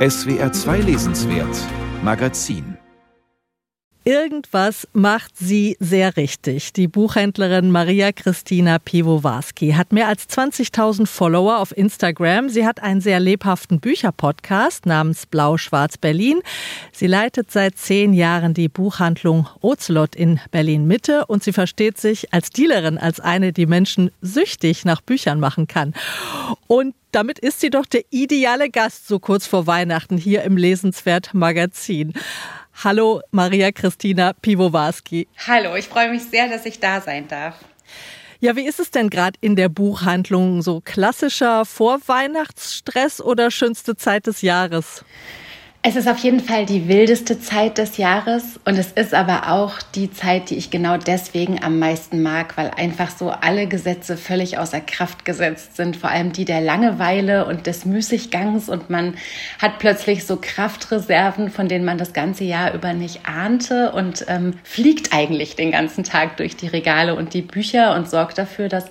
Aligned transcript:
SWR 0.00 0.50
2 0.50 0.80
Lesenswert 0.86 1.54
Magazin 2.02 2.79
Irgendwas 4.04 4.88
macht 4.94 5.36
sie 5.36 5.76
sehr 5.78 6.16
richtig. 6.16 6.72
Die 6.72 6.88
Buchhändlerin 6.88 7.70
Maria 7.70 8.12
Christina 8.12 8.78
Piwowarski 8.78 9.72
hat 9.72 9.92
mehr 9.92 10.08
als 10.08 10.26
20.000 10.26 11.06
Follower 11.06 11.58
auf 11.58 11.76
Instagram. 11.76 12.48
Sie 12.48 12.66
hat 12.66 12.82
einen 12.82 13.02
sehr 13.02 13.20
lebhaften 13.20 13.78
Bücherpodcast 13.78 14.86
namens 14.86 15.26
Blau-Schwarz 15.26 15.98
Berlin. 15.98 16.40
Sie 16.92 17.06
leitet 17.06 17.50
seit 17.50 17.76
zehn 17.76 18.14
Jahren 18.14 18.54
die 18.54 18.70
Buchhandlung 18.70 19.46
Ocelot 19.60 20.16
in 20.16 20.40
Berlin-Mitte 20.50 21.26
und 21.26 21.44
sie 21.44 21.52
versteht 21.52 21.98
sich 21.98 22.32
als 22.32 22.48
Dealerin 22.48 22.96
als 22.96 23.20
eine, 23.20 23.52
die 23.52 23.66
Menschen 23.66 24.10
süchtig 24.22 24.86
nach 24.86 25.02
Büchern 25.02 25.40
machen 25.40 25.66
kann. 25.66 25.92
Und 26.66 26.94
damit 27.12 27.38
ist 27.38 27.60
sie 27.60 27.70
doch 27.70 27.86
der 27.86 28.04
ideale 28.10 28.70
Gast 28.70 29.08
so 29.08 29.18
kurz 29.18 29.46
vor 29.46 29.66
Weihnachten 29.66 30.16
hier 30.16 30.42
im 30.42 30.56
Lesenswert 30.56 31.34
Magazin. 31.34 32.14
Hallo 32.74 33.20
Maria 33.30 33.72
Christina 33.72 34.32
Piwowarski. 34.32 35.28
Hallo, 35.46 35.76
ich 35.76 35.86
freue 35.86 36.10
mich 36.10 36.22
sehr, 36.24 36.48
dass 36.48 36.64
ich 36.64 36.80
da 36.80 37.00
sein 37.00 37.28
darf. 37.28 37.56
Ja, 38.40 38.56
wie 38.56 38.66
ist 38.66 38.80
es 38.80 38.90
denn 38.90 39.10
gerade 39.10 39.38
in 39.42 39.54
der 39.54 39.68
Buchhandlung? 39.68 40.62
So 40.62 40.80
klassischer 40.80 41.66
Vorweihnachtsstress 41.66 43.20
oder 43.20 43.50
schönste 43.50 43.96
Zeit 43.96 44.26
des 44.26 44.40
Jahres? 44.40 45.04
Es 45.82 45.96
ist 45.96 46.08
auf 46.08 46.18
jeden 46.18 46.40
Fall 46.40 46.66
die 46.66 46.88
wildeste 46.88 47.40
Zeit 47.40 47.78
des 47.78 47.96
Jahres 47.96 48.60
und 48.66 48.76
es 48.76 48.92
ist 48.92 49.14
aber 49.14 49.50
auch 49.50 49.80
die 49.94 50.12
Zeit, 50.12 50.50
die 50.50 50.56
ich 50.56 50.70
genau 50.70 50.98
deswegen 50.98 51.62
am 51.64 51.78
meisten 51.78 52.22
mag, 52.22 52.58
weil 52.58 52.70
einfach 52.76 53.08
so 53.08 53.30
alle 53.30 53.66
Gesetze 53.66 54.18
völlig 54.18 54.58
außer 54.58 54.82
Kraft 54.82 55.24
gesetzt 55.24 55.76
sind, 55.76 55.96
vor 55.96 56.10
allem 56.10 56.32
die 56.32 56.44
der 56.44 56.60
Langeweile 56.60 57.46
und 57.46 57.66
des 57.66 57.86
Müßiggangs 57.86 58.68
und 58.68 58.90
man 58.90 59.14
hat 59.58 59.78
plötzlich 59.78 60.26
so 60.26 60.36
Kraftreserven, 60.38 61.48
von 61.48 61.66
denen 61.66 61.86
man 61.86 61.96
das 61.96 62.12
ganze 62.12 62.44
Jahr 62.44 62.74
über 62.74 62.92
nicht 62.92 63.26
ahnte 63.26 63.92
und 63.92 64.26
ähm, 64.28 64.58
fliegt 64.64 65.14
eigentlich 65.14 65.56
den 65.56 65.70
ganzen 65.70 66.04
Tag 66.04 66.36
durch 66.36 66.56
die 66.56 66.68
Regale 66.68 67.14
und 67.14 67.32
die 67.32 67.40
Bücher 67.40 67.94
und 67.94 68.06
sorgt 68.06 68.36
dafür, 68.36 68.68
dass 68.68 68.84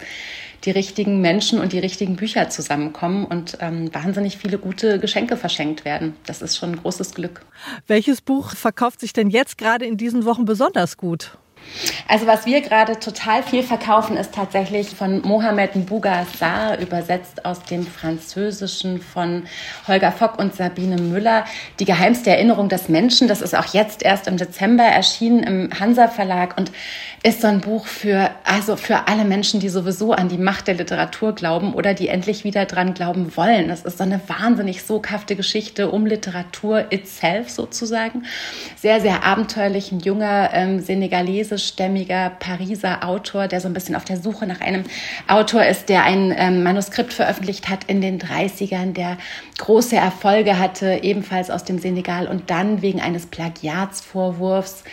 die 0.65 0.71
richtigen 0.71 1.21
Menschen 1.21 1.59
und 1.59 1.73
die 1.73 1.79
richtigen 1.79 2.15
Bücher 2.15 2.49
zusammenkommen 2.49 3.25
und 3.25 3.57
ähm, 3.61 3.93
wahnsinnig 3.93 4.37
viele 4.37 4.57
gute 4.57 4.99
Geschenke 4.99 5.37
verschenkt 5.37 5.85
werden. 5.85 6.15
Das 6.25 6.41
ist 6.41 6.57
schon 6.57 6.71
ein 6.71 6.77
großes 6.77 7.13
Glück. 7.13 7.45
Welches 7.87 8.21
Buch 8.21 8.51
verkauft 8.51 8.99
sich 8.99 9.13
denn 9.13 9.29
jetzt 9.29 9.57
gerade 9.57 9.85
in 9.85 9.97
diesen 9.97 10.25
Wochen 10.25 10.45
besonders 10.45 10.97
gut? 10.97 11.37
Also 12.07 12.27
was 12.27 12.45
wir 12.45 12.61
gerade 12.61 12.99
total 12.99 13.43
viel 13.43 13.63
verkaufen, 13.63 14.17
ist 14.17 14.33
tatsächlich 14.33 14.89
von 14.89 15.21
Mohamed 15.21 15.75
Mbougassar, 15.75 16.79
übersetzt 16.79 17.45
aus 17.45 17.63
dem 17.63 17.85
Französischen 17.85 19.01
von 19.01 19.43
Holger 19.87 20.11
Fock 20.11 20.39
und 20.39 20.55
Sabine 20.55 20.97
Müller, 20.97 21.45
Die 21.79 21.85
geheimste 21.85 22.31
Erinnerung 22.31 22.67
des 22.69 22.89
Menschen. 22.89 23.27
Das 23.27 23.41
ist 23.41 23.55
auch 23.55 23.73
jetzt 23.73 24.03
erst 24.03 24.27
im 24.27 24.37
Dezember 24.37 24.83
erschienen 24.83 25.43
im 25.43 25.79
Hansa 25.79 26.07
Verlag 26.07 26.57
und 26.57 26.71
ist 27.21 27.41
so 27.41 27.47
ein 27.47 27.61
Buch 27.61 27.85
für, 27.85 28.31
also 28.43 28.75
für 28.75 29.07
alle 29.07 29.25
Menschen, 29.25 29.59
die 29.59 29.69
sowieso 29.69 30.13
an 30.13 30.29
die 30.29 30.37
Macht 30.37 30.67
der 30.67 30.75
Literatur 30.75 31.35
glauben 31.35 31.73
oder 31.73 31.93
die 31.93 32.07
endlich 32.07 32.43
wieder 32.43 32.65
dran 32.65 32.93
glauben 32.93 33.35
wollen. 33.35 33.67
Das 33.67 33.81
ist 33.81 33.97
so 33.97 34.03
eine 34.03 34.21
wahnsinnig 34.27 34.83
soghafte 34.83 35.35
Geschichte 35.35 35.91
um 35.91 36.05
Literatur 36.05 36.91
itself 36.91 37.49
sozusagen. 37.49 38.23
Sehr, 38.77 39.01
sehr 39.01 39.25
abenteuerlich. 39.25 39.91
Ein 39.91 39.99
junger 39.99 40.51
ähm, 40.53 40.81
senegalesischstämmiger 41.59 42.31
Pariser 42.39 43.03
Autor, 43.03 43.47
der 43.47 43.61
so 43.61 43.67
ein 43.67 43.73
bisschen 43.73 43.95
auf 43.95 44.05
der 44.05 44.17
Suche 44.17 44.47
nach 44.47 44.61
einem 44.61 44.83
Autor 45.27 45.65
ist, 45.65 45.89
der 45.89 46.03
ein 46.03 46.33
ähm, 46.35 46.63
Manuskript 46.63 47.13
veröffentlicht 47.13 47.69
hat 47.69 47.83
in 47.85 48.01
den 48.01 48.19
30ern, 48.19 48.93
der 48.93 49.17
große 49.57 49.95
Erfolge 49.95 50.57
hatte, 50.57 50.99
ebenfalls 51.03 51.49
aus 51.49 51.63
dem 51.63 51.79
Senegal 51.79 52.27
und 52.27 52.49
dann 52.49 52.81
wegen 52.81 53.01
eines 53.01 53.25
Plagiatsvorwurfs 53.25 54.83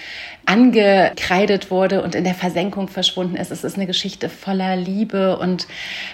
angekreidet 0.44 1.70
wurde 1.72 2.02
und 2.02 2.14
in 2.14 2.22
der 2.22 2.34
Versenkung 2.34 2.88
verschwunden 2.88 3.36
ist. 3.36 3.50
Es 3.50 3.64
ist 3.64 3.76
eine 3.76 3.86
Geschichte 3.86 4.28
voller 4.28 4.76
Liebe 4.76 5.38
und 5.38 5.66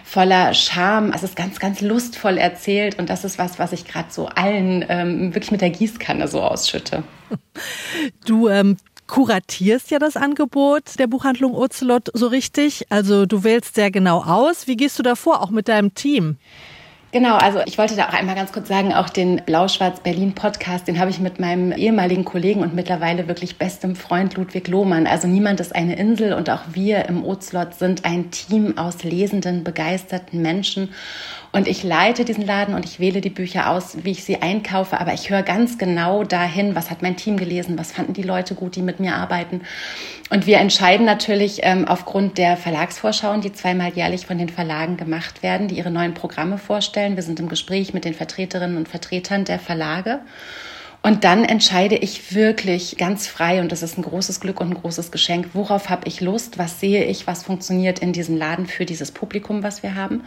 voller 0.04 0.54
Charme. 0.54 1.12
Es 1.14 1.22
ist 1.22 1.36
ganz, 1.36 1.58
ganz 1.58 1.82
lustvoll 1.82 2.38
erzählt 2.38 2.98
und 2.98 3.10
das 3.10 3.24
ist 3.24 3.38
was, 3.38 3.58
was 3.58 3.72
ich 3.72 3.84
gerade 3.84 4.08
so 4.10 4.26
allen 4.26 4.84
ähm, 4.88 5.34
wirklich 5.34 5.50
mit 5.50 5.60
der 5.60 5.70
Gießkanne 5.70 6.28
so 6.28 6.40
ausschütte. 6.40 7.04
Du 8.26 8.48
ähm, 8.48 8.76
kuratierst 9.06 9.90
ja 9.90 9.98
das 9.98 10.16
Angebot 10.16 10.98
der 10.98 11.06
Buchhandlung 11.06 11.54
Ocelot 11.54 12.10
so 12.14 12.26
richtig. 12.26 12.86
Also 12.90 13.26
du 13.26 13.44
wählst 13.44 13.74
sehr 13.74 13.90
genau 13.90 14.22
aus. 14.22 14.66
Wie 14.66 14.76
gehst 14.76 14.98
du 14.98 15.02
davor, 15.02 15.42
auch 15.42 15.50
mit 15.50 15.68
deinem 15.68 15.94
Team? 15.94 16.36
Genau, 17.12 17.36
also 17.36 17.60
ich 17.66 17.76
wollte 17.76 17.94
da 17.94 18.08
auch 18.08 18.14
einmal 18.14 18.34
ganz 18.34 18.52
kurz 18.52 18.68
sagen, 18.68 18.94
auch 18.94 19.10
den 19.10 19.42
Blau-Schwarz-Berlin-Podcast, 19.44 20.88
den 20.88 20.98
habe 20.98 21.10
ich 21.10 21.20
mit 21.20 21.38
meinem 21.38 21.72
ehemaligen 21.72 22.24
Kollegen 22.24 22.62
und 22.62 22.74
mittlerweile 22.74 23.28
wirklich 23.28 23.58
bestem 23.58 23.96
Freund 23.96 24.34
Ludwig 24.36 24.66
Lohmann. 24.66 25.06
Also 25.06 25.28
niemand 25.28 25.60
ist 25.60 25.74
eine 25.74 25.96
Insel 25.96 26.32
und 26.32 26.48
auch 26.48 26.62
wir 26.72 27.04
im 27.10 27.22
Ozlot 27.22 27.74
sind 27.74 28.06
ein 28.06 28.30
Team 28.30 28.78
aus 28.78 29.04
lesenden, 29.04 29.62
begeisterten 29.62 30.40
Menschen. 30.40 30.88
Und 31.54 31.68
ich 31.68 31.82
leite 31.82 32.24
diesen 32.24 32.46
Laden 32.46 32.74
und 32.74 32.86
ich 32.86 32.98
wähle 32.98 33.20
die 33.20 33.28
Bücher 33.28 33.68
aus, 33.68 33.98
wie 34.04 34.12
ich 34.12 34.24
sie 34.24 34.40
einkaufe, 34.40 34.98
aber 34.98 35.12
ich 35.12 35.28
höre 35.28 35.42
ganz 35.42 35.76
genau 35.76 36.24
dahin, 36.24 36.74
was 36.74 36.90
hat 36.90 37.02
mein 37.02 37.16
Team 37.16 37.36
gelesen, 37.36 37.78
was 37.78 37.92
fanden 37.92 38.14
die 38.14 38.22
Leute 38.22 38.54
gut, 38.54 38.74
die 38.74 38.80
mit 38.80 39.00
mir 39.00 39.16
arbeiten. 39.16 39.60
Und 40.30 40.46
wir 40.46 40.56
entscheiden 40.58 41.04
natürlich 41.04 41.60
ähm, 41.62 41.86
aufgrund 41.86 42.38
der 42.38 42.56
Verlagsvorschauen, 42.56 43.42
die 43.42 43.52
zweimal 43.52 43.92
jährlich 43.92 44.24
von 44.24 44.38
den 44.38 44.48
Verlagen 44.48 44.96
gemacht 44.96 45.42
werden, 45.42 45.68
die 45.68 45.76
ihre 45.76 45.90
neuen 45.90 46.14
Programme 46.14 46.56
vorstellen. 46.56 47.16
Wir 47.16 47.22
sind 47.22 47.38
im 47.38 47.50
Gespräch 47.50 47.92
mit 47.92 48.06
den 48.06 48.14
Vertreterinnen 48.14 48.78
und 48.78 48.88
Vertretern 48.88 49.44
der 49.44 49.58
Verlage. 49.58 50.20
Und 51.04 51.24
dann 51.24 51.44
entscheide 51.44 51.96
ich 51.96 52.32
wirklich 52.32 52.96
ganz 52.96 53.26
frei, 53.26 53.60
und 53.60 53.72
das 53.72 53.82
ist 53.82 53.98
ein 53.98 54.02
großes 54.02 54.38
Glück 54.38 54.60
und 54.60 54.68
ein 54.68 54.80
großes 54.80 55.10
Geschenk, 55.10 55.48
worauf 55.52 55.90
habe 55.90 56.06
ich 56.06 56.20
Lust, 56.20 56.58
was 56.58 56.78
sehe 56.78 57.04
ich, 57.06 57.26
was 57.26 57.42
funktioniert 57.42 57.98
in 57.98 58.12
diesem 58.12 58.36
Laden 58.36 58.66
für 58.66 58.86
dieses 58.86 59.10
Publikum, 59.10 59.64
was 59.64 59.82
wir 59.82 59.96
haben. 59.96 60.22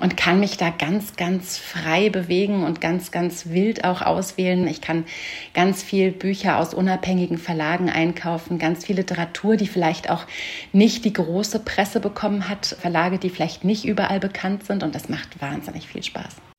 Und 0.00 0.18
kann 0.18 0.38
mich 0.38 0.58
da 0.58 0.68
ganz, 0.68 1.16
ganz 1.16 1.56
frei 1.56 2.10
bewegen 2.10 2.62
und 2.62 2.82
ganz, 2.82 3.10
ganz 3.10 3.46
wild 3.46 3.84
auch 3.84 4.02
auswählen. 4.02 4.66
Ich 4.66 4.82
kann 4.82 5.06
ganz 5.54 5.82
viel 5.82 6.12
Bücher 6.12 6.58
aus 6.58 6.74
unabhängigen 6.74 7.38
Verlagen 7.38 7.88
einkaufen, 7.88 8.58
ganz 8.58 8.84
viel 8.84 8.96
Literatur, 8.96 9.56
die 9.56 9.66
vielleicht 9.66 10.10
auch 10.10 10.26
nicht 10.74 11.06
die 11.06 11.14
große 11.14 11.60
Presse 11.60 12.00
bekommen 12.00 12.50
hat, 12.50 12.66
Verlage, 12.66 13.18
die 13.18 13.30
vielleicht 13.30 13.64
nicht 13.64 13.86
überall 13.86 14.20
bekannt 14.20 14.66
sind. 14.66 14.82
Und 14.82 14.94
das 14.94 15.08
macht 15.08 15.40
wahnsinnig 15.40 15.88
viel 15.88 16.02
Spaß. 16.02 16.51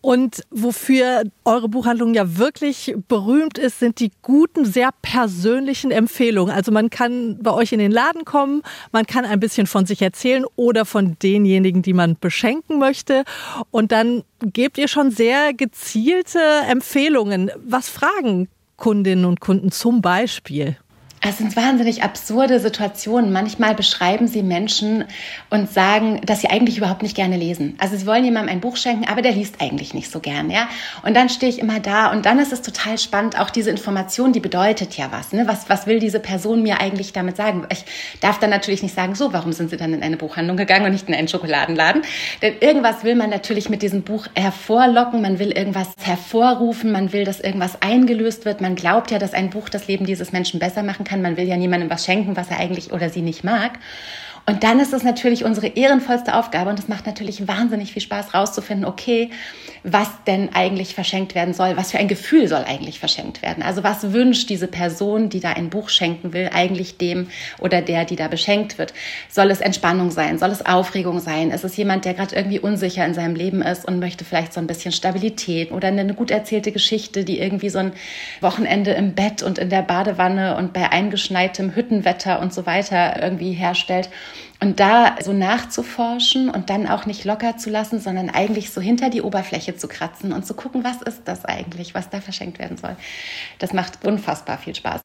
Und 0.00 0.42
wofür 0.50 1.24
eure 1.44 1.68
Buchhandlung 1.68 2.14
ja 2.14 2.36
wirklich 2.36 2.94
berühmt 3.08 3.58
ist, 3.58 3.80
sind 3.80 4.00
die 4.00 4.12
guten, 4.22 4.64
sehr 4.64 4.90
persönlichen 5.02 5.90
Empfehlungen. 5.90 6.54
Also 6.54 6.72
man 6.72 6.90
kann 6.90 7.38
bei 7.42 7.52
euch 7.52 7.72
in 7.72 7.78
den 7.78 7.92
Laden 7.92 8.24
kommen, 8.24 8.62
man 8.92 9.06
kann 9.06 9.24
ein 9.24 9.40
bisschen 9.40 9.66
von 9.66 9.86
sich 9.86 10.02
erzählen 10.02 10.44
oder 10.56 10.84
von 10.84 11.16
denjenigen, 11.22 11.82
die 11.82 11.92
man 11.92 12.16
beschenken 12.18 12.78
möchte. 12.78 13.24
Und 13.70 13.92
dann 13.92 14.22
gebt 14.40 14.78
ihr 14.78 14.88
schon 14.88 15.10
sehr 15.10 15.54
gezielte 15.54 16.40
Empfehlungen. 16.68 17.50
Was 17.64 17.88
fragen 17.88 18.48
Kundinnen 18.76 19.24
und 19.24 19.40
Kunden 19.40 19.70
zum 19.70 20.02
Beispiel? 20.02 20.76
Es 21.28 21.38
sind 21.38 21.56
wahnsinnig 21.56 22.04
absurde 22.04 22.60
Situationen. 22.60 23.32
Manchmal 23.32 23.74
beschreiben 23.74 24.28
sie 24.28 24.44
Menschen 24.44 25.02
und 25.50 25.68
sagen, 25.68 26.20
dass 26.24 26.42
sie 26.42 26.46
eigentlich 26.46 26.78
überhaupt 26.78 27.02
nicht 27.02 27.16
gerne 27.16 27.36
lesen. 27.36 27.74
Also 27.80 27.96
sie 27.96 28.06
wollen 28.06 28.24
jemandem 28.24 28.54
ein 28.54 28.60
Buch 28.60 28.76
schenken, 28.76 29.08
aber 29.08 29.22
der 29.22 29.32
liest 29.32 29.60
eigentlich 29.60 29.92
nicht 29.92 30.08
so 30.08 30.20
gern, 30.20 30.50
ja. 30.50 30.68
Und 31.02 31.16
dann 31.16 31.28
stehe 31.28 31.50
ich 31.50 31.58
immer 31.58 31.80
da 31.80 32.12
und 32.12 32.26
dann 32.26 32.38
ist 32.38 32.52
es 32.52 32.62
total 32.62 32.96
spannend. 32.98 33.40
Auch 33.40 33.50
diese 33.50 33.70
Information, 33.70 34.32
die 34.32 34.38
bedeutet 34.38 34.96
ja 34.96 35.10
was, 35.10 35.32
ne? 35.32 35.48
Was, 35.48 35.68
was 35.68 35.88
will 35.88 35.98
diese 35.98 36.20
Person 36.20 36.62
mir 36.62 36.80
eigentlich 36.80 37.12
damit 37.12 37.36
sagen? 37.36 37.66
Ich 37.72 37.84
darf 38.20 38.38
dann 38.38 38.50
natürlich 38.50 38.84
nicht 38.84 38.94
sagen, 38.94 39.16
so, 39.16 39.32
warum 39.32 39.52
sind 39.52 39.70
sie 39.70 39.76
dann 39.76 39.94
in 39.94 40.04
eine 40.04 40.16
Buchhandlung 40.16 40.56
gegangen 40.56 40.86
und 40.86 40.92
nicht 40.92 41.08
in 41.08 41.14
einen 41.16 41.26
Schokoladenladen? 41.26 42.02
Denn 42.40 42.54
irgendwas 42.60 43.02
will 43.02 43.16
man 43.16 43.30
natürlich 43.30 43.68
mit 43.68 43.82
diesem 43.82 44.02
Buch 44.02 44.28
hervorlocken. 44.36 45.22
Man 45.22 45.40
will 45.40 45.50
irgendwas 45.50 45.88
hervorrufen. 46.00 46.92
Man 46.92 47.12
will, 47.12 47.24
dass 47.24 47.40
irgendwas 47.40 47.82
eingelöst 47.82 48.44
wird. 48.44 48.60
Man 48.60 48.76
glaubt 48.76 49.10
ja, 49.10 49.18
dass 49.18 49.34
ein 49.34 49.50
Buch 49.50 49.68
das 49.68 49.88
Leben 49.88 50.06
dieses 50.06 50.30
Menschen 50.30 50.60
besser 50.60 50.84
machen 50.84 51.04
kann 51.04 51.15
kann. 51.16 51.22
Man 51.22 51.36
will 51.36 51.48
ja 51.48 51.56
niemandem 51.56 51.90
was 51.90 52.04
schenken, 52.04 52.36
was 52.36 52.50
er 52.50 52.58
eigentlich 52.58 52.92
oder 52.92 53.10
sie 53.10 53.22
nicht 53.22 53.44
mag. 53.44 53.78
Und 54.48 54.62
dann 54.62 54.78
ist 54.78 54.92
es 54.92 55.02
natürlich 55.02 55.44
unsere 55.44 55.66
ehrenvollste 55.66 56.36
Aufgabe 56.36 56.70
und 56.70 56.78
es 56.78 56.86
macht 56.86 57.04
natürlich 57.04 57.48
wahnsinnig 57.48 57.92
viel 57.92 58.02
Spaß 58.02 58.32
rauszufinden, 58.32 58.86
okay, 58.86 59.30
was 59.82 60.08
denn 60.24 60.50
eigentlich 60.54 60.94
verschenkt 60.94 61.34
werden 61.34 61.52
soll, 61.52 61.76
was 61.76 61.90
für 61.90 61.98
ein 61.98 62.06
Gefühl 62.06 62.46
soll 62.46 62.64
eigentlich 62.64 63.00
verschenkt 63.00 63.42
werden. 63.42 63.64
Also 63.64 63.82
was 63.82 64.12
wünscht 64.12 64.48
diese 64.48 64.68
Person, 64.68 65.30
die 65.30 65.40
da 65.40 65.52
ein 65.52 65.68
Buch 65.68 65.88
schenken 65.88 66.32
will, 66.32 66.48
eigentlich 66.54 66.96
dem 66.96 67.26
oder 67.58 67.82
der, 67.82 68.04
die 68.04 68.14
da 68.14 68.28
beschenkt 68.28 68.78
wird? 68.78 68.94
Soll 69.28 69.50
es 69.50 69.60
Entspannung 69.60 70.12
sein? 70.12 70.38
Soll 70.38 70.50
es 70.50 70.64
Aufregung 70.64 71.18
sein? 71.18 71.50
Ist 71.50 71.64
es 71.64 71.76
jemand, 71.76 72.04
der 72.04 72.14
gerade 72.14 72.36
irgendwie 72.36 72.60
unsicher 72.60 73.04
in 73.04 73.14
seinem 73.14 73.34
Leben 73.34 73.62
ist 73.62 73.84
und 73.84 73.98
möchte 73.98 74.24
vielleicht 74.24 74.52
so 74.52 74.60
ein 74.60 74.68
bisschen 74.68 74.92
Stabilität 74.92 75.72
oder 75.72 75.88
eine 75.88 76.14
gut 76.14 76.30
erzählte 76.30 76.70
Geschichte, 76.70 77.24
die 77.24 77.40
irgendwie 77.40 77.70
so 77.70 77.80
ein 77.80 77.92
Wochenende 78.40 78.92
im 78.92 79.14
Bett 79.14 79.42
und 79.42 79.58
in 79.58 79.70
der 79.70 79.82
Badewanne 79.82 80.56
und 80.56 80.72
bei 80.72 80.90
eingeschneitem 80.92 81.74
Hüttenwetter 81.74 82.40
und 82.40 82.54
so 82.54 82.64
weiter 82.64 83.20
irgendwie 83.20 83.52
herstellt? 83.52 84.08
Und 84.60 84.80
da 84.80 85.16
so 85.22 85.32
nachzuforschen 85.32 86.48
und 86.48 86.70
dann 86.70 86.86
auch 86.86 87.06
nicht 87.06 87.24
locker 87.24 87.56
zu 87.56 87.70
lassen, 87.70 88.00
sondern 88.00 88.30
eigentlich 88.30 88.70
so 88.70 88.80
hinter 88.80 89.10
die 89.10 89.22
Oberfläche 89.22 89.76
zu 89.76 89.88
kratzen 89.88 90.32
und 90.32 90.46
zu 90.46 90.54
gucken, 90.54 90.84
was 90.84 91.02
ist 91.02 91.22
das 91.26 91.44
eigentlich, 91.44 91.94
was 91.94 92.10
da 92.10 92.20
verschenkt 92.20 92.58
werden 92.58 92.76
soll. 92.76 92.96
Das 93.58 93.72
macht 93.72 94.04
unfassbar 94.04 94.58
viel 94.58 94.74
Spaß. 94.74 95.00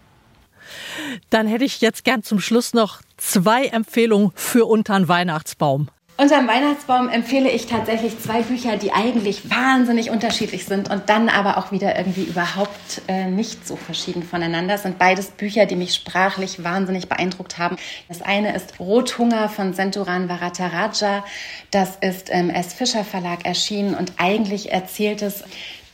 Dann 1.30 1.48
hätte 1.48 1.66
ich 1.66 1.82
jetzt 1.82 2.04
gern 2.04 2.24
zum 2.24 2.40
Schluss 2.40 2.74
noch 2.74 3.02
zwei 3.18 3.66
Empfehlungen 3.66 4.32
für 4.36 4.66
untern 4.66 5.08
Weihnachtsbaum. 5.08 5.90
Unterm 6.22 6.48
Weihnachtsbaum 6.48 7.10
empfehle 7.10 7.50
ich 7.50 7.66
tatsächlich 7.66 8.20
zwei 8.20 8.44
Bücher, 8.44 8.78
die 8.78 8.92
eigentlich 8.92 9.50
wahnsinnig 9.50 10.12
unterschiedlich 10.12 10.66
sind 10.66 10.88
und 10.88 11.10
dann 11.10 11.30
aber 11.30 11.58
auch 11.58 11.72
wieder 11.72 11.98
irgendwie 11.98 12.26
überhaupt 12.26 13.02
äh, 13.08 13.26
nicht 13.26 13.68
so 13.68 13.76
verschieden 13.76 14.22
voneinander. 14.22 14.74
Das 14.74 14.84
sind 14.84 15.00
beides 15.00 15.32
Bücher, 15.32 15.66
die 15.66 15.76
mich 15.76 15.96
sprachlich 15.96 16.64
wahnsinnig 16.64 17.10
beeindruckt 17.10 17.58
haben. 17.58 17.76
Das 18.08 18.22
eine 18.22 18.56
ist 18.56 18.80
Rothunger 18.80 19.50
von 19.50 19.74
Senturan 19.74 20.30
Varataraja. 20.30 21.26
Das 21.72 21.96
ist 22.02 22.30
im 22.30 22.52
S. 22.52 22.76
Fischer 22.76 23.04
Verlag 23.04 23.44
erschienen 23.44 23.96
und 23.96 24.14
eigentlich 24.18 24.72
erzählt 24.72 25.24
es 25.24 25.44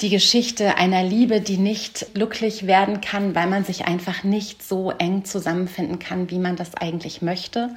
die 0.02 0.10
Geschichte 0.10 0.76
einer 0.76 1.04
Liebe, 1.04 1.40
die 1.40 1.58
nicht 1.58 2.14
glücklich 2.14 2.68
werden 2.68 3.00
kann, 3.00 3.34
weil 3.34 3.48
man 3.48 3.64
sich 3.64 3.86
einfach 3.86 4.26
nicht 4.26 4.62
so 4.62 4.92
eng 4.92 5.24
zusammenfinden 5.24 6.00
kann, 6.00 6.30
wie 6.30 6.38
man 6.38 6.58
das 6.58 6.76
eigentlich 6.76 7.22
möchte. 7.22 7.70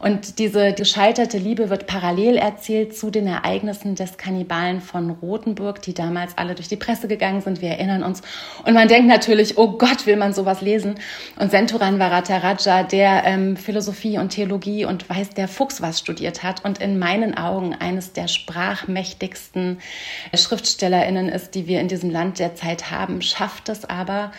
Und 0.00 0.38
diese 0.38 0.72
gescheiterte 0.72 1.36
Liebe 1.36 1.68
wird 1.68 1.86
parallel 1.86 2.36
erzählt 2.36 2.96
zu 2.96 3.10
den 3.10 3.26
Ereignissen 3.26 3.94
des 3.94 4.16
Kannibalen 4.16 4.80
von 4.80 5.10
Rothenburg, 5.10 5.82
die 5.82 5.92
damals 5.92 6.38
alle 6.38 6.54
durch 6.54 6.68
die 6.68 6.76
Presse 6.76 7.06
gegangen 7.06 7.42
sind. 7.42 7.60
Wir 7.60 7.68
erinnern 7.68 8.02
uns. 8.02 8.22
Und 8.64 8.72
man 8.72 8.88
denkt 8.88 9.08
natürlich, 9.08 9.58
oh 9.58 9.72
Gott, 9.76 10.06
will 10.06 10.16
man 10.16 10.32
sowas 10.32 10.62
lesen? 10.62 10.94
Und 11.38 11.50
Senturan 11.50 11.98
Varataraja, 11.98 12.82
der 12.84 13.24
ähm, 13.26 13.58
Philosophie 13.58 14.16
und 14.16 14.30
Theologie 14.30 14.86
und 14.86 15.08
weiß 15.08 15.30
der 15.30 15.48
Fuchs 15.48 15.82
was 15.82 15.98
studiert 15.98 16.42
hat 16.42 16.64
und 16.64 16.78
in 16.78 16.98
meinen 16.98 17.36
Augen 17.36 17.74
eines 17.74 18.14
der 18.14 18.26
sprachmächtigsten 18.26 19.80
SchriftstellerInnen 20.34 21.28
ist, 21.28 21.54
die 21.54 21.66
wir 21.66 21.80
in 21.80 21.88
diesem 21.88 22.08
Land 22.10 22.38
derzeit 22.38 22.90
haben, 22.90 23.20
schafft 23.20 23.68
es 23.68 23.84
aber, 23.84 24.32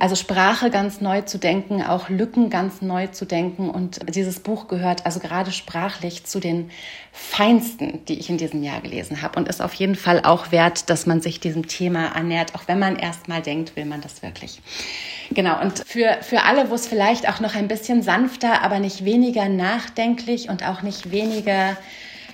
also 0.00 0.16
Sprache 0.16 0.70
ganz 0.70 1.00
neu 1.00 1.20
zu 1.20 1.38
denken, 1.38 1.82
auch 1.82 2.08
Lücken 2.08 2.50
ganz 2.50 2.82
neu 2.82 3.06
zu 3.06 3.26
denken. 3.26 3.70
Und 3.70 4.00
dieses 4.12 4.40
Buch 4.40 4.66
gehört 4.66 5.03
also 5.04 5.20
gerade 5.20 5.52
sprachlich 5.52 6.24
zu 6.24 6.40
den 6.40 6.70
feinsten, 7.12 8.04
die 8.06 8.18
ich 8.18 8.30
in 8.30 8.38
diesem 8.38 8.62
Jahr 8.62 8.80
gelesen 8.80 9.22
habe 9.22 9.38
und 9.38 9.48
ist 9.48 9.62
auf 9.62 9.74
jeden 9.74 9.94
Fall 9.94 10.24
auch 10.24 10.52
wert, 10.52 10.90
dass 10.90 11.06
man 11.06 11.20
sich 11.20 11.40
diesem 11.40 11.68
Thema 11.68 12.16
annähert, 12.16 12.54
auch 12.54 12.66
wenn 12.66 12.78
man 12.78 12.96
erst 12.96 13.28
mal 13.28 13.42
denkt, 13.42 13.76
will 13.76 13.84
man 13.84 14.00
das 14.00 14.22
wirklich. 14.22 14.60
Genau, 15.30 15.60
und 15.60 15.84
für, 15.86 16.18
für 16.22 16.42
alle, 16.42 16.70
wo 16.70 16.74
es 16.74 16.86
vielleicht 16.86 17.28
auch 17.28 17.40
noch 17.40 17.54
ein 17.54 17.68
bisschen 17.68 18.02
sanfter, 18.02 18.62
aber 18.62 18.78
nicht 18.78 19.04
weniger 19.04 19.48
nachdenklich 19.48 20.48
und 20.48 20.66
auch 20.66 20.82
nicht 20.82 21.10
weniger 21.10 21.76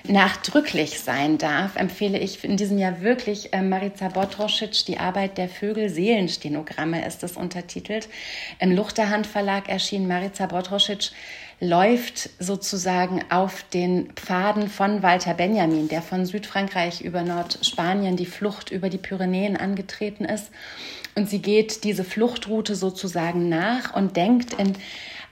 nachdrücklich 0.09 1.01
sein 1.01 1.39
darf, 1.39 1.77
empfehle 1.77 2.19
ich 2.19 2.43
in 2.45 2.57
diesem 2.57 2.79
Jahr 2.79 3.01
wirklich 3.01 3.53
äh, 3.53 3.63
Marica 3.63 4.09
Die 4.09 4.99
Arbeit 4.99 5.39
der 5.39 5.49
Vögel, 5.49 5.89
Seelenstenogramme 5.89 7.07
ist 7.07 7.23
es 7.23 7.37
untertitelt. 7.37 8.09
Im 8.59 8.73
Luchterhand 8.73 9.27
Verlag 9.27 9.69
erschien 9.69 10.09
Marica 10.09 10.47
Botrosic 10.47 11.11
läuft 11.61 12.31
sozusagen 12.39 13.23
auf 13.31 13.65
den 13.75 14.13
Pfaden 14.17 14.69
von 14.69 15.03
Walter 15.03 15.35
Benjamin, 15.35 15.89
der 15.89 16.01
von 16.01 16.25
Südfrankreich 16.25 17.03
über 17.03 17.23
Nordspanien 17.23 18.17
die 18.17 18.27
Flucht 18.27 18.71
über 18.71 18.89
die 18.89 18.99
Pyrenäen 18.99 19.59
angetreten 19.59 20.25
ist. 20.25 20.51
Und 21.15 21.29
sie 21.29 21.43
geht 21.43 21.85
diese 21.85 22.05
Fluchtroute 22.05 22.75
sozusagen 22.75 23.49
nach 23.51 23.95
und 23.95 24.17
denkt 24.17 24.55
in 24.55 24.75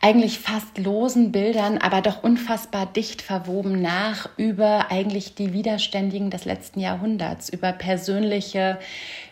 eigentlich 0.00 0.38
fast 0.38 0.78
losen 0.78 1.32
Bildern, 1.32 1.78
aber 1.78 2.02
doch 2.02 2.22
unfassbar 2.22 2.86
dicht 2.86 3.20
verwoben 3.20 3.82
nach 3.82 4.28
über 4.36 4.92
eigentlich 4.92 5.34
die 5.34 5.52
Widerständigen 5.52 6.31
des 6.31 6.44
letzten 6.44 6.78
Jahrhunderts, 6.78 7.48
über 7.48 7.72
persönliche 7.72 8.78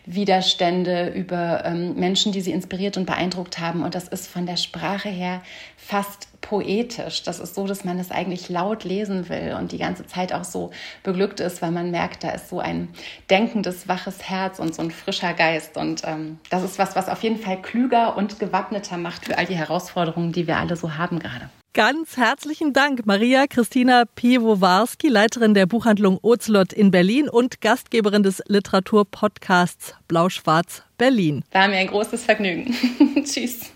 Widerstände, 0.05 1.09
über 1.09 1.63
ähm, 1.63 1.95
Menschen, 1.95 2.33
die 2.33 2.41
sie 2.41 2.51
inspiriert 2.51 2.97
und 2.97 3.05
beeindruckt 3.05 3.59
haben. 3.59 3.83
Und 3.83 3.95
das 3.95 4.09
ist 4.09 4.27
von 4.27 4.45
der 4.45 4.57
Sprache 4.57 5.09
her 5.09 5.41
fast 5.77 6.27
poetisch. 6.47 7.23
Das 7.23 7.39
ist 7.39 7.55
so, 7.55 7.67
dass 7.67 7.83
man 7.83 7.99
es 7.99 8.09
eigentlich 8.09 8.47
laut 8.47 8.85
lesen 8.85 9.27
will 9.27 9.55
und 9.59 9.73
die 9.73 9.77
ganze 9.77 10.05
Zeit 10.05 10.31
auch 10.31 10.45
so 10.45 10.71
beglückt 11.03 11.41
ist, 11.41 11.61
weil 11.61 11.71
man 11.71 11.91
merkt, 11.91 12.23
da 12.23 12.29
ist 12.29 12.49
so 12.49 12.59
ein 12.59 12.87
denkendes, 13.29 13.87
waches 13.87 14.23
Herz 14.23 14.59
und 14.59 14.73
so 14.73 14.81
ein 14.81 14.91
frischer 14.91 15.33
Geist. 15.33 15.75
Und 15.75 16.03
ähm, 16.05 16.39
das 16.49 16.63
ist 16.63 16.79
was, 16.79 16.95
was 16.95 17.09
auf 17.09 17.21
jeden 17.21 17.37
Fall 17.37 17.61
klüger 17.61 18.15
und 18.15 18.39
gewappneter 18.39 18.97
macht 18.97 19.25
für 19.25 19.37
all 19.37 19.45
die 19.45 19.55
Herausforderungen, 19.55 20.31
die 20.31 20.47
wir 20.47 20.57
alle 20.57 20.77
so 20.77 20.95
haben 20.95 21.19
gerade. 21.19 21.49
Ganz 21.73 22.17
herzlichen 22.17 22.73
Dank, 22.73 23.05
Maria 23.05 23.45
Christina 23.45 24.05
Piwowarski, 24.15 25.09
Leiterin 25.09 25.53
der 25.53 25.67
Buchhandlung 25.67 26.17
Ozelot 26.21 26.73
in 26.73 26.91
Berlin 26.91 27.29
und 27.29 27.61
Gastgeberin 27.61 28.23
des 28.23 28.41
Literaturpodcasts 28.47 29.93
Blau-Schwarz 30.07 30.81
Berlin. 30.97 31.43
War 31.51 31.67
mir 31.67 31.75
ein 31.75 31.87
großes 31.87 32.23
Vergnügen. 32.23 32.73
Tschüss. 33.23 33.71